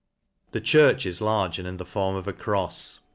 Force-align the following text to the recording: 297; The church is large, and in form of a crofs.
297; 0.51 0.51
The 0.51 0.67
church 0.95 1.05
is 1.05 1.21
large, 1.21 1.59
and 1.59 1.67
in 1.67 1.77
form 1.85 2.15
of 2.15 2.27
a 2.27 2.33
crofs. 2.33 3.01